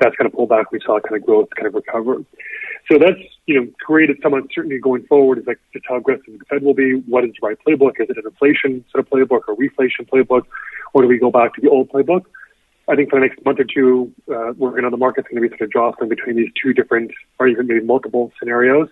That's 0.00 0.16
kind 0.16 0.26
of 0.26 0.32
pulled 0.32 0.48
back. 0.48 0.72
We 0.72 0.80
saw 0.84 0.98
kind 1.00 1.16
of 1.16 1.24
growth 1.24 1.48
kind 1.56 1.66
of 1.66 1.74
recover. 1.74 2.24
So 2.90 2.98
that's, 2.98 3.20
you 3.46 3.60
know, 3.60 3.68
created 3.80 4.18
some 4.22 4.34
uncertainty 4.34 4.78
going 4.78 5.04
forward 5.06 5.38
is 5.38 5.46
like 5.46 5.58
just 5.72 5.86
how 5.88 5.96
aggressive 5.96 6.24
the 6.26 6.44
Fed 6.50 6.62
will 6.62 6.74
be. 6.74 6.94
What 7.06 7.24
is 7.24 7.30
the 7.40 7.46
right 7.46 7.58
playbook? 7.66 8.00
Is 8.00 8.10
it 8.10 8.16
an 8.16 8.24
inflation 8.26 8.84
sort 8.90 9.04
of 9.04 9.10
playbook 9.10 9.42
or 9.48 9.56
reflation 9.56 10.08
playbook? 10.12 10.42
Or 10.92 11.02
do 11.02 11.08
we 11.08 11.18
go 11.18 11.30
back 11.30 11.54
to 11.54 11.60
the 11.60 11.68
old 11.68 11.90
playbook? 11.90 12.24
I 12.88 12.96
think 12.96 13.08
for 13.08 13.18
the 13.18 13.26
next 13.26 13.44
month 13.44 13.60
or 13.60 13.64
two, 13.64 14.12
uh, 14.28 14.52
we're 14.58 14.70
going 14.70 14.82
to, 14.82 14.90
the 14.90 14.96
market's 14.96 15.28
going 15.28 15.42
to 15.42 15.48
be 15.48 15.56
sort 15.56 15.62
of 15.62 15.72
jostling 15.72 16.10
between 16.10 16.36
these 16.36 16.50
two 16.60 16.74
different 16.74 17.10
or 17.38 17.48
even 17.48 17.66
maybe 17.66 17.84
multiple 17.84 18.30
scenarios. 18.38 18.88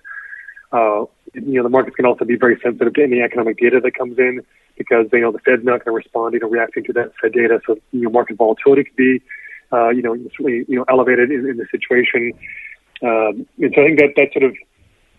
Uh, 0.73 1.05
you 1.35 1.55
know, 1.55 1.62
the 1.62 1.69
markets 1.69 1.97
can 1.97 2.07
also 2.07 2.25
be 2.25 2.37
very 2.37 2.59
sensitive 2.62 2.95
to 2.95 3.02
any 3.02 3.21
economic 3.21 3.59
data 3.59 3.81
that 3.83 3.95
comes 3.95 4.19
in 4.19 4.41
because 4.76 5.07
they 5.12 5.21
know 5.21 5.31
the 5.31 5.38
Fed's 5.38 5.64
not 5.64 5.85
going 5.85 5.93
to 5.93 5.93
respond, 5.93 6.35
you 6.35 6.41
know, 6.41 6.49
reacting 6.49 6.85
to 6.85 6.93
that 6.95 7.12
Fed 7.21 7.33
data. 7.33 7.61
So, 7.67 7.76
you 7.93 8.02
know, 8.02 8.11
market 8.11 8.37
volatility 8.37 8.85
could 8.85 8.97
be, 8.97 9.23
uh, 9.73 9.91
you 9.91 10.02
know, 10.02 10.17
certainly, 10.31 10.64
you 10.69 10.76
know, 10.76 10.85
elevated 10.88 11.31
in, 11.31 11.49
in 11.49 11.57
the 11.57 11.67
situation. 11.71 12.33
Um, 13.02 13.47
and 13.59 13.73
so 13.75 13.83
I 13.83 13.87
think 13.87 13.99
that, 14.00 14.12
that 14.17 14.33
sort 14.33 14.45
of, 14.45 14.57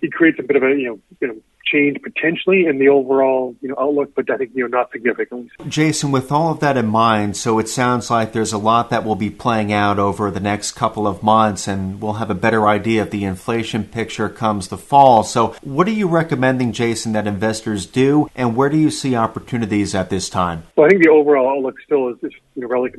it 0.02 0.12
creates 0.12 0.40
a 0.40 0.44
bit 0.44 0.56
of 0.56 0.64
a, 0.64 0.70
you 0.70 0.88
know, 0.88 1.00
you 1.22 1.28
know, 1.28 1.36
change 1.74 1.98
potentially 2.02 2.66
in 2.66 2.78
the 2.78 2.88
overall 2.90 3.56
you 3.62 3.70
know 3.70 3.76
outlook, 3.80 4.14
but 4.16 4.30
I 4.30 4.38
think 4.38 4.52
you 4.54 4.68
know 4.68 4.78
not 4.78 4.92
significantly. 4.92 5.50
Jason, 5.68 6.12
with 6.12 6.32
all 6.32 6.52
of 6.52 6.60
that 6.60 6.78
in 6.78 6.86
mind, 6.86 7.36
so 7.36 7.60
it 7.60 7.68
sounds 7.68 8.10
like 8.10 8.32
there's 8.32 8.54
a 8.54 8.58
lot 8.58 8.90
that 8.92 9.04
will 9.04 9.16
be 9.16 9.30
playing 9.30 9.74
out 9.74 10.00
over 10.00 10.30
the 10.30 10.40
next 10.40 10.74
couple 10.74 11.08
of 11.08 11.24
months, 11.24 11.68
and 11.68 12.00
we'll 12.02 12.14
have 12.14 12.30
a 12.30 12.36
better 12.36 12.68
idea 12.68 13.04
if 13.04 13.10
the 13.10 13.24
inflation 13.24 13.84
picture 13.84 14.30
comes 14.30 14.68
the 14.68 14.78
fall. 14.78 15.24
So, 15.24 15.56
what 15.62 15.88
are 15.88 15.92
you 15.92 16.08
recommending, 16.08 16.72
Jason, 16.72 17.14
that 17.14 17.28
investors 17.28 17.86
do, 17.86 18.30
and 18.36 18.56
where 18.56 18.70
do 18.70 18.78
you 18.78 18.92
see 18.92 19.16
opportunities 19.16 19.96
at 19.96 20.10
this 20.10 20.30
time? 20.30 20.64
Well, 20.76 20.86
I 20.86 20.90
think 20.90 21.04
the 21.04 21.10
overall 21.10 21.50
outlook 21.50 21.76
still 21.84 22.10
is, 22.10 22.18
is 22.22 22.34
you 22.56 22.62
know 22.62 22.68
fairly, 22.68 22.92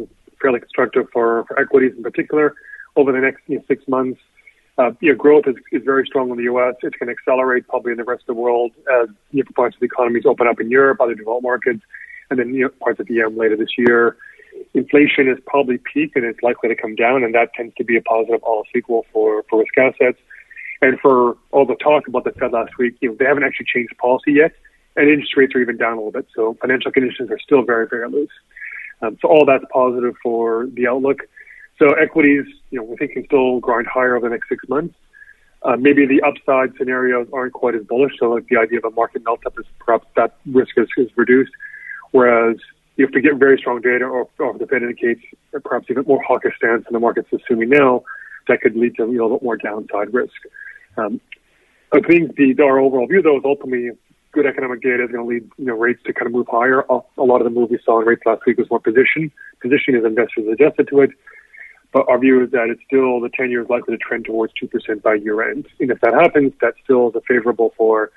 fairly 0.42 0.60
constructive 0.60 1.06
for, 1.12 1.44
for 1.44 1.60
equities 1.60 1.92
in 1.96 2.02
particular 2.02 2.54
over 2.96 3.12
the 3.12 3.20
next 3.20 3.42
you 3.46 3.58
know, 3.58 3.64
six 3.68 3.86
months. 3.88 4.20
Uh, 4.76 4.90
you 5.00 5.12
know, 5.12 5.16
growth 5.16 5.44
is, 5.46 5.54
is 5.70 5.82
very 5.84 6.04
strong 6.06 6.30
in 6.30 6.36
the 6.36 6.44
U.S. 6.44 6.74
It's 6.82 6.96
going 6.96 7.06
to 7.06 7.12
accelerate 7.12 7.66
probably 7.68 7.92
in 7.92 7.98
the 7.98 8.04
rest 8.04 8.22
of 8.22 8.34
the 8.34 8.40
world 8.40 8.72
as 9.02 9.08
you 9.30 9.44
know, 9.44 9.50
parts 9.54 9.76
of 9.76 9.80
the 9.80 9.86
economies 9.86 10.24
open 10.26 10.48
up 10.48 10.60
in 10.60 10.70
Europe, 10.70 11.00
other 11.00 11.14
developed 11.14 11.44
markets, 11.44 11.80
and 12.30 12.38
then 12.38 12.52
you 12.54 12.64
know, 12.64 12.68
parts 12.80 12.98
of 12.98 13.06
the 13.06 13.20
EM 13.20 13.36
later 13.36 13.56
this 13.56 13.78
year. 13.78 14.16
Inflation 14.72 15.28
is 15.28 15.38
probably 15.46 15.78
peaked 15.78 16.16
and 16.16 16.24
it's 16.24 16.42
likely 16.42 16.68
to 16.68 16.74
come 16.74 16.96
down, 16.96 17.22
and 17.22 17.34
that 17.34 17.54
tends 17.54 17.74
to 17.76 17.84
be 17.84 17.96
a 17.96 18.02
positive 18.02 18.42
all 18.42 18.64
sequel 18.72 19.06
for, 19.12 19.44
for 19.48 19.60
risk 19.60 19.78
assets. 19.78 20.18
And 20.80 20.98
for 21.00 21.36
all 21.52 21.64
the 21.64 21.76
talk 21.76 22.08
about 22.08 22.24
the 22.24 22.32
Fed 22.32 22.52
last 22.52 22.76
week, 22.76 22.96
you 23.00 23.10
know, 23.10 23.16
they 23.18 23.24
haven't 23.24 23.44
actually 23.44 23.66
changed 23.72 23.96
policy 23.98 24.32
yet, 24.32 24.52
and 24.96 25.08
interest 25.08 25.36
rates 25.36 25.54
are 25.54 25.60
even 25.60 25.76
down 25.76 25.94
a 25.94 25.96
little 25.96 26.12
bit. 26.12 26.26
So 26.34 26.56
financial 26.60 26.90
conditions 26.90 27.30
are 27.30 27.38
still 27.38 27.62
very, 27.62 27.86
very 27.88 28.08
loose. 28.08 28.30
Um, 29.02 29.18
so 29.20 29.28
all 29.28 29.44
that's 29.46 29.64
positive 29.72 30.14
for 30.22 30.66
the 30.72 30.88
outlook. 30.88 31.28
So 31.78 31.92
equities, 31.94 32.44
you 32.70 32.78
know, 32.78 32.84
we 32.84 32.96
think 32.96 33.12
can 33.12 33.24
still 33.24 33.60
grind 33.60 33.86
higher 33.86 34.16
over 34.16 34.28
the 34.28 34.32
next 34.32 34.48
six 34.48 34.68
months. 34.68 34.94
Uh, 35.62 35.76
maybe 35.76 36.06
the 36.06 36.20
upside 36.22 36.76
scenarios 36.76 37.26
aren't 37.32 37.54
quite 37.54 37.74
as 37.74 37.82
bullish. 37.84 38.12
So 38.18 38.30
like 38.30 38.46
the 38.48 38.58
idea 38.58 38.78
of 38.78 38.84
a 38.84 38.90
market 38.90 39.24
melt-up 39.24 39.58
is 39.58 39.64
perhaps 39.78 40.06
that 40.16 40.36
risk 40.46 40.76
is, 40.76 40.88
is 40.96 41.10
reduced. 41.16 41.52
Whereas 42.12 42.56
if 42.96 43.10
we 43.14 43.22
get 43.22 43.36
very 43.36 43.58
strong 43.58 43.80
data 43.80 44.04
or, 44.04 44.28
or 44.38 44.58
the 44.58 44.66
Fed 44.66 44.82
indicates 44.82 45.22
perhaps 45.64 45.86
even 45.90 46.04
more 46.06 46.22
hawkish 46.22 46.56
stance 46.56 46.84
than 46.84 46.92
the 46.92 47.00
market's 47.00 47.32
assuming 47.32 47.70
now, 47.70 48.04
that 48.46 48.60
could 48.60 48.76
lead 48.76 48.94
to 48.96 49.06
you 49.06 49.14
know, 49.14 49.22
a 49.22 49.24
little 49.24 49.38
bit 49.38 49.44
more 49.44 49.56
downside 49.56 50.12
risk. 50.12 50.34
Um, 50.96 51.20
I 51.92 52.00
think 52.00 52.36
the, 52.36 52.54
our 52.62 52.78
overall 52.78 53.06
view 53.06 53.22
though 53.22 53.38
is 53.38 53.42
ultimately 53.44 53.90
good 54.32 54.46
economic 54.46 54.82
data 54.82 55.04
is 55.04 55.10
going 55.10 55.24
to 55.24 55.28
lead 55.28 55.48
you 55.56 55.66
know 55.66 55.74
rates 55.74 56.00
to 56.04 56.12
kind 56.12 56.26
of 56.26 56.32
move 56.32 56.46
higher. 56.50 56.80
A 56.90 57.22
lot 57.22 57.40
of 57.40 57.44
the 57.44 57.50
move 57.50 57.70
we 57.70 57.78
saw 57.84 58.00
in 58.00 58.06
rates 58.06 58.22
last 58.26 58.42
week 58.46 58.58
was 58.58 58.68
more 58.68 58.80
position. 58.80 59.30
Positioning 59.60 60.00
as 60.00 60.04
investors 60.04 60.46
adjusted 60.52 60.88
to 60.88 61.00
it. 61.00 61.10
But 61.94 62.08
our 62.08 62.18
view 62.18 62.42
is 62.42 62.50
that 62.50 62.70
it's 62.70 62.82
still 62.84 63.20
the 63.20 63.30
10 63.30 63.50
year 63.52 63.62
is 63.62 63.70
likely 63.70 63.96
to 63.96 63.98
trend 63.98 64.24
towards 64.24 64.52
2% 64.60 65.00
by 65.00 65.14
year 65.14 65.48
end. 65.48 65.68
And 65.78 65.92
if 65.92 66.00
that 66.00 66.12
happens, 66.12 66.52
that 66.60 66.74
still 66.82 67.10
is 67.10 67.14
favorable 67.26 67.72
for, 67.76 68.10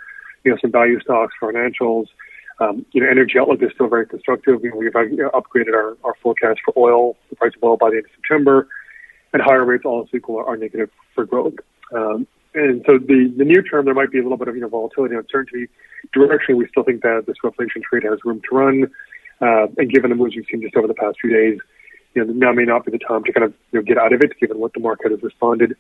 you 0.44 0.52
know, 0.52 0.58
some 0.60 0.72
value 0.72 1.00
stocks, 1.00 1.36
financials. 1.40 2.08
Um, 2.60 2.88
you 2.92 3.04
know, 3.04 3.08
energy 3.08 3.38
outlook 3.40 3.62
is 3.62 3.70
still 3.76 3.88
very 3.88 4.08
constructive. 4.08 4.64
You 4.64 4.72
know, 4.72 4.78
we've 4.78 4.96
uh, 4.96 5.30
upgraded 5.30 5.76
our, 5.76 5.96
our 6.04 6.16
forecast 6.24 6.60
for 6.66 6.74
oil, 6.76 7.16
the 7.30 7.36
price 7.36 7.52
of 7.56 7.64
oil 7.64 7.78
by 7.78 7.92
the 7.92 7.98
end 7.98 8.06
of 8.06 8.12
September, 8.16 8.68
and 9.32 9.44
higher 9.44 9.64
rates 9.64 9.86
also 9.86 10.10
equal 10.18 10.44
are 10.44 10.58
negative 10.58 10.90
for 11.14 11.26
growth. 11.26 11.54
Um, 11.96 12.26
and 12.56 12.84
so 12.88 12.98
the, 12.98 13.32
the 13.38 13.46
near 13.46 13.62
term, 13.62 13.86
there 13.86 13.94
might 13.94 14.10
be 14.10 14.18
a 14.18 14.24
little 14.24 14.40
bit 14.40 14.48
of 14.48 14.56
you 14.56 14.62
know, 14.62 14.70
volatility 14.70 15.14
and 15.14 15.24
uncertainty. 15.24 15.68
Directionally, 16.16 16.58
we 16.58 16.68
still 16.68 16.84
think 16.84 17.04
that 17.04 17.26
this 17.28 17.36
reflation 17.46 17.84
trade 17.84 18.02
has 18.10 18.18
room 18.26 18.42
to 18.50 18.56
run. 18.56 18.92
Uh, 19.40 19.68
and 19.78 19.92
given 19.92 20.10
the 20.10 20.16
moves 20.16 20.36
we've 20.36 20.46
seen 20.50 20.64
just 20.64 20.76
over 20.76 20.88
the 20.88 20.96
past 20.96 21.18
few 21.22 21.32
days, 21.32 21.60
you 22.18 22.26
know, 22.26 22.34
now 22.34 22.52
may 22.52 22.66
not 22.66 22.84
be 22.84 22.92
the 22.92 22.98
time 22.98 23.24
to 23.24 23.32
kind 23.32 23.46
of 23.46 23.54
you 23.72 23.80
know, 23.80 23.84
get 23.84 23.98
out 23.98 24.12
of 24.12 24.22
it, 24.22 24.32
given 24.40 24.58
what 24.58 24.74
the 24.74 24.80
market 24.80 25.12
has 25.12 25.22
responded. 25.22 25.76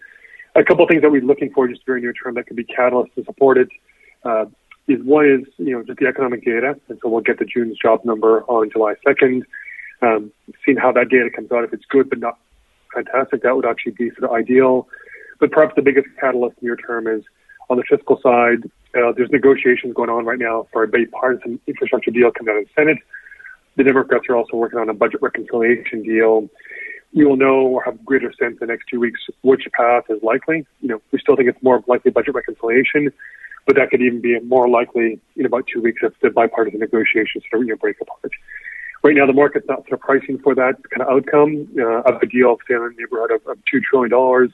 A 0.55 0.63
couple 0.63 0.83
of 0.83 0.89
things 0.89 1.01
that 1.01 1.11
we're 1.11 1.21
looking 1.21 1.51
for 1.51 1.67
just 1.67 1.85
very 1.85 2.01
near 2.01 2.13
term 2.13 2.35
that 2.35 2.45
could 2.45 2.55
be 2.55 2.63
catalysts 2.63 3.13
to 3.15 3.23
support 3.25 3.57
it 3.57 3.69
uh, 4.23 4.45
is 4.87 5.03
one 5.03 5.25
is 5.25 5.53
you 5.57 5.73
know 5.73 5.83
just 5.83 5.99
the 5.99 6.05
economic 6.05 6.45
data, 6.45 6.79
and 6.89 6.99
so 7.01 7.09
we'll 7.09 7.21
get 7.21 7.39
the 7.39 7.45
June's 7.45 7.77
job 7.77 8.05
number 8.05 8.43
on 8.43 8.69
July 8.69 8.93
2nd. 9.05 9.43
Um, 10.03 10.31
seeing 10.63 10.77
how 10.77 10.91
that 10.91 11.09
data 11.09 11.29
comes 11.35 11.51
out, 11.51 11.63
if 11.63 11.73
it's 11.73 11.85
good 11.85 12.09
but 12.09 12.19
not 12.19 12.37
fantastic, 12.93 13.41
that 13.41 13.55
would 13.55 13.65
actually 13.65 13.93
be 13.93 14.11
sort 14.11 14.25
of 14.25 14.31
ideal. 14.31 14.87
But 15.39 15.51
perhaps 15.51 15.73
the 15.75 15.81
biggest 15.81 16.07
catalyst 16.19 16.61
near 16.61 16.75
term 16.75 17.07
is 17.07 17.23
on 17.69 17.77
the 17.77 17.83
fiscal 17.89 18.19
side. 18.21 18.69
Uh, 18.95 19.11
there's 19.15 19.29
negotiations 19.31 19.93
going 19.95 20.09
on 20.09 20.25
right 20.25 20.39
now 20.39 20.67
for 20.71 20.83
a 20.83 20.87
bipartisan 20.87 21.59
infrastructure 21.67 22.11
deal 22.11 22.31
coming 22.31 22.53
out 22.53 22.61
of 22.61 22.65
the 22.65 22.71
Senate. 22.75 22.97
The 23.77 23.83
Democrats 23.83 24.25
are 24.27 24.35
also 24.35 24.57
working 24.57 24.79
on 24.79 24.89
a 24.89 24.93
budget 24.93 25.21
reconciliation 25.21 26.01
deal. 26.01 26.49
We 27.13 27.25
will 27.25 27.37
know 27.37 27.61
or 27.61 27.83
have 27.83 28.03
greater 28.03 28.33
sense 28.33 28.53
in 28.53 28.57
the 28.59 28.65
next 28.65 28.85
two 28.89 28.99
weeks 28.99 29.21
which 29.41 29.67
path 29.73 30.05
is 30.09 30.21
likely. 30.23 30.65
You 30.81 30.89
know, 30.89 31.01
we 31.11 31.19
still 31.19 31.35
think 31.35 31.47
it's 31.47 31.61
more 31.61 31.83
likely 31.87 32.09
budget 32.09 32.33
reconciliation, 32.33 33.13
but 33.67 33.75
that 33.75 33.91
could 33.91 34.01
even 34.01 34.19
be 34.19 34.39
more 34.39 34.67
likely 34.67 35.19
in 35.35 35.45
about 35.45 35.67
two 35.71 35.81
weeks 35.81 36.01
if 36.01 36.13
the 36.21 36.31
bipartisan 36.31 36.79
negotiations 36.79 37.43
sort 37.51 37.61
of 37.61 37.67
you 37.67 37.73
know, 37.73 37.77
break 37.77 38.01
apart. 38.01 38.31
Right 39.03 39.15
now, 39.15 39.27
the 39.27 39.33
market's 39.33 39.67
not 39.67 39.83
sort 39.83 39.93
of 39.93 39.99
pricing 40.01 40.39
for 40.39 40.55
that 40.55 40.77
kind 40.89 41.03
of 41.03 41.09
outcome 41.09 41.67
uh, 41.79 42.01
of 42.01 42.19
a 42.21 42.25
deal, 42.25 42.57
say, 42.67 42.73
in 42.73 42.81
the 42.81 42.93
neighborhood 42.97 43.31
of, 43.31 43.45
of 43.45 43.63
two 43.71 43.79
trillion 43.79 44.09
dollars. 44.09 44.49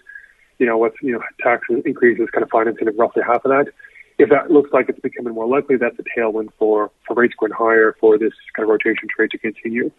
You 0.59 0.67
know, 0.67 0.77
with 0.77 0.93
you 1.01 1.13
know 1.13 1.21
tax 1.41 1.67
increases 1.85 2.27
kind 2.31 2.43
of 2.43 2.49
financing 2.49 2.87
of 2.89 2.95
roughly 2.97 3.23
half 3.25 3.43
of 3.45 3.51
that 3.51 3.73
if 4.23 4.29
that 4.29 4.49
looks 4.49 4.71
like 4.71 4.87
it's 4.89 4.99
becoming 4.99 5.33
more 5.33 5.47
likely, 5.47 5.75
that's 5.75 5.97
a 5.99 6.19
tailwind 6.19 6.49
for, 6.57 6.91
for 7.05 7.13
rates 7.15 7.35
going 7.39 7.51
higher 7.51 7.95
for 7.99 8.17
this 8.17 8.33
kind 8.55 8.63
of 8.63 8.69
rotation 8.69 9.07
trade 9.13 9.31
to 9.31 9.37
continue. 9.37 9.91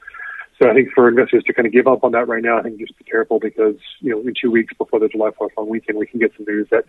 So 0.60 0.70
I 0.70 0.74
think 0.74 0.88
for 0.94 1.08
investors 1.08 1.44
to 1.44 1.52
kind 1.52 1.66
of 1.66 1.72
give 1.72 1.86
up 1.86 2.04
on 2.04 2.12
that 2.12 2.28
right 2.28 2.42
now, 2.42 2.58
I 2.58 2.62
think 2.62 2.78
just 2.78 2.96
be 2.96 3.04
careful 3.04 3.38
because, 3.38 3.76
you 4.00 4.10
know, 4.10 4.20
in 4.20 4.32
two 4.40 4.50
weeks 4.50 4.72
before 4.78 5.00
the 5.00 5.08
July 5.08 5.30
4th 5.30 5.50
long 5.56 5.68
weekend, 5.68 5.98
we 5.98 6.06
can 6.06 6.20
get 6.20 6.32
some 6.36 6.46
news 6.46 6.68
that 6.70 6.84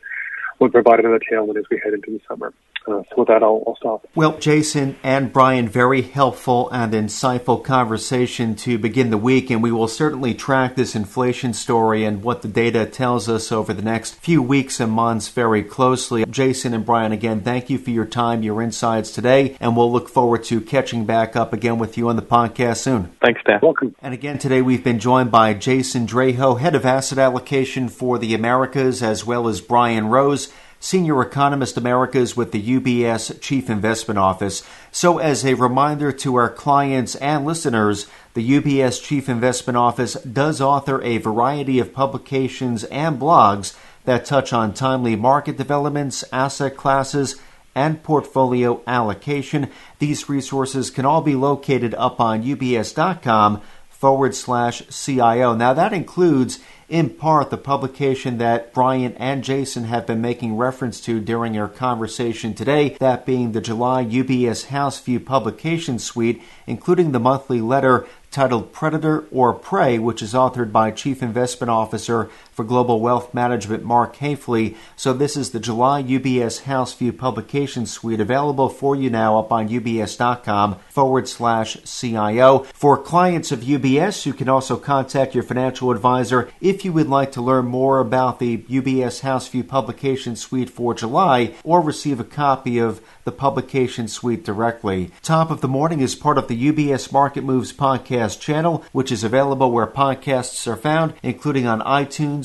would 0.59 0.71
provide 0.71 0.99
another 0.99 1.19
tailwind 1.19 1.57
as 1.57 1.65
we 1.69 1.79
head 1.83 1.93
into 1.93 2.11
the 2.11 2.21
summer. 2.27 2.53
Uh, 2.87 3.01
so 3.09 3.15
with 3.17 3.27
that, 3.27 3.41
I'll, 3.41 3.63
I'll, 3.65 3.75
stop. 3.77 4.07
Well, 4.13 4.37
Jason 4.37 4.95
and 5.01 5.33
Brian, 5.33 5.67
very 5.67 6.03
helpful 6.03 6.69
and 6.69 6.93
insightful 6.93 7.63
conversation 7.63 8.55
to 8.57 8.77
begin 8.77 9.09
the 9.09 9.17
week, 9.17 9.49
and 9.49 9.63
we 9.63 9.71
will 9.71 9.87
certainly 9.87 10.35
track 10.35 10.75
this 10.75 10.95
inflation 10.95 11.53
story 11.53 12.03
and 12.03 12.21
what 12.21 12.43
the 12.43 12.47
data 12.47 12.85
tells 12.85 13.27
us 13.27 13.51
over 13.51 13.73
the 13.73 13.81
next 13.81 14.15
few 14.15 14.39
weeks 14.39 14.79
and 14.79 14.91
months 14.91 15.29
very 15.29 15.63
closely. 15.63 16.25
Jason 16.29 16.75
and 16.75 16.85
Brian, 16.85 17.11
again, 17.11 17.41
thank 17.41 17.71
you 17.71 17.79
for 17.79 17.89
your 17.89 18.05
time, 18.05 18.43
your 18.43 18.61
insights 18.61 19.09
today, 19.09 19.57
and 19.59 19.75
we'll 19.75 19.91
look 19.91 20.07
forward 20.07 20.43
to 20.43 20.61
catching 20.61 21.05
back 21.05 21.35
up 21.35 21.53
again 21.53 21.79
with 21.79 21.97
you 21.97 22.07
on 22.07 22.15
the 22.15 22.21
podcast 22.21 22.77
soon. 22.77 23.11
Thanks, 23.19 23.41
Dan. 23.47 23.59
Welcome. 23.63 23.95
And 23.99 24.13
again, 24.13 24.37
today 24.37 24.61
we've 24.61 24.83
been 24.83 24.99
joined 24.99 25.31
by 25.31 25.55
Jason 25.55 26.05
Draho, 26.05 26.59
Head 26.59 26.75
of 26.75 26.85
Asset 26.85 27.17
Allocation 27.17 27.89
for 27.89 28.19
the 28.19 28.35
Americas, 28.35 29.01
as 29.01 29.25
well 29.25 29.47
as 29.47 29.59
Brian 29.59 30.07
Rose 30.07 30.53
Senior 30.79 31.21
Economist 31.21 31.77
Americas 31.77 32.37
with 32.37 32.51
the 32.51 32.79
UBS 32.79 33.39
Chief 33.41 33.69
Investment 33.69 34.17
Office. 34.17 34.63
So, 34.91 35.17
as 35.17 35.45
a 35.45 35.55
reminder 35.55 36.11
to 36.11 36.35
our 36.35 36.49
clients 36.49 37.15
and 37.15 37.45
listeners, 37.45 38.07
the 38.33 38.59
UBS 38.59 39.03
Chief 39.03 39.27
Investment 39.27 39.77
Office 39.77 40.13
does 40.15 40.61
author 40.61 41.01
a 41.01 41.17
variety 41.17 41.79
of 41.79 41.93
publications 41.93 42.83
and 42.85 43.19
blogs 43.19 43.75
that 44.05 44.25
touch 44.25 44.53
on 44.53 44.73
timely 44.73 45.15
market 45.15 45.57
developments, 45.57 46.23
asset 46.31 46.77
classes, 46.77 47.39
and 47.75 48.01
portfolio 48.01 48.81
allocation. 48.87 49.69
These 49.99 50.29
resources 50.29 50.89
can 50.89 51.05
all 51.05 51.21
be 51.21 51.35
located 51.35 51.93
up 51.95 52.21
on 52.21 52.43
ubs.com 52.43 53.61
forward 53.99 54.35
slash 54.35 54.83
CIO. 54.89 55.55
Now, 55.55 55.73
that 55.73 55.93
includes 55.93 56.59
in 56.87 57.09
part 57.09 57.49
the 57.49 57.57
publication 57.57 58.37
that 58.37 58.73
Brian 58.73 59.13
and 59.13 59.43
Jason 59.43 59.85
have 59.85 60.05
been 60.05 60.21
making 60.21 60.55
reference 60.57 61.01
to 61.01 61.19
during 61.19 61.57
our 61.57 61.67
conversation 61.67 62.53
today, 62.53 62.89
that 62.99 63.25
being 63.25 63.53
the 63.53 63.61
July 63.61 64.03
UBS 64.05 64.65
House 64.65 64.99
View 64.99 65.19
publication 65.19 65.97
suite, 65.97 66.43
including 66.67 67.11
the 67.11 67.19
monthly 67.19 67.61
letter 67.61 68.05
titled 68.29 68.73
Predator 68.73 69.25
or 69.31 69.53
Prey, 69.53 69.97
which 69.97 70.21
is 70.21 70.33
authored 70.33 70.71
by 70.71 70.91
Chief 70.91 71.23
Investment 71.23 71.69
Officer 71.69 72.29
for 72.55 72.63
Global 72.63 73.01
Wealth 73.01 73.33
Management 73.33 73.83
Mark 73.83 74.15
Haefele. 74.15 74.75
So 74.95 75.11
this 75.11 75.35
is 75.35 75.51
the 75.51 75.59
July 75.59 76.01
UBS 76.01 76.63
House 76.63 76.93
View 76.93 77.11
publication 77.11 77.85
suite 77.85 78.21
available 78.21 78.69
for 78.69 78.95
you 78.95 79.09
now 79.09 79.37
up 79.37 79.51
on 79.51 79.67
ubs.com 79.67 80.77
forward 80.89 81.27
slash 81.27 81.77
CIO. 81.83 82.59
For 82.73 82.97
clients 82.97 83.51
of 83.51 83.59
UBS, 83.59 84.25
you 84.25 84.33
can 84.33 84.47
also 84.47 84.77
contact 84.77 85.35
your 85.35 85.43
financial 85.43 85.91
advisor 85.91 86.49
if 86.61 86.85
you 86.85 86.93
would 86.93 87.09
like 87.09 87.33
to 87.33 87.41
learn 87.41 87.65
more 87.65 87.99
about 87.99 88.39
the 88.39 88.59
UBS 88.59 89.19
House 89.19 89.49
View 89.49 89.65
publication 89.65 90.37
suite 90.37 90.69
for 90.69 90.93
July 90.93 91.53
or 91.65 91.81
receive 91.81 92.21
a 92.21 92.23
copy 92.23 92.79
of 92.79 93.01
the 93.25 93.33
publication 93.33 94.07
suite 94.07 94.45
directly. 94.45 95.11
Top 95.21 95.51
of 95.51 95.59
the 95.59 95.67
Morning 95.67 95.99
is 95.99 96.15
part 96.15 96.37
of 96.37 96.47
the 96.47 96.71
UBS 96.71 97.11
Market 97.11 97.43
Moves 97.43 97.73
podcast 97.73 98.39
channel, 98.39 98.85
which 98.93 99.11
is 99.11 99.25
available 99.25 99.71
where 99.71 99.87
podcasts 99.87 100.65
are 100.67 100.77
found, 100.77 101.13
including 101.21 101.67
on 101.67 101.81
iTunes, 101.81 102.44